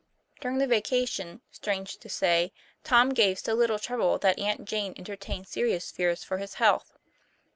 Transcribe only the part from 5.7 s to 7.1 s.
fears for his health.